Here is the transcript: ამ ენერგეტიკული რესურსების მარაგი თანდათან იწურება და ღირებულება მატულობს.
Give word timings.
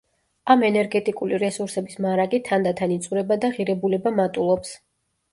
ამ 0.51 0.61
ენერგეტიკული 0.67 1.39
რესურსების 1.41 1.99
მარაგი 2.05 2.39
თანდათან 2.47 2.93
იწურება 2.95 3.37
და 3.43 3.51
ღირებულება 3.59 4.13
მატულობს. 4.21 4.73